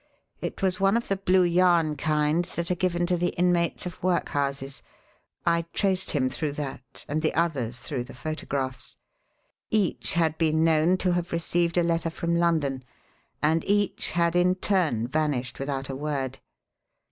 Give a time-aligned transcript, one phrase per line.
[0.41, 4.01] It was one of the blue yarn kind that are given to the inmates of
[4.01, 4.81] workhouses.
[5.45, 8.97] I traced him through that; and the others through the photographs.
[9.69, 12.83] Each had been known to have received a letter from London,
[13.43, 16.39] and each had in turn vanished without a word.